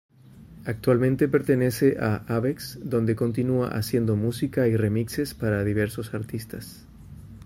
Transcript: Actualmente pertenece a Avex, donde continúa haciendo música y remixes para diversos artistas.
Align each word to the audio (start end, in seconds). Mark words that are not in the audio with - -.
Actualmente 0.65 1.27
pertenece 1.27 1.97
a 1.99 2.23
Avex, 2.27 2.79
donde 2.81 3.15
continúa 3.15 3.67
haciendo 3.67 4.15
música 4.15 4.67
y 4.67 4.75
remixes 4.75 5.35
para 5.35 5.63
diversos 5.63 6.15
artistas. 6.15 6.87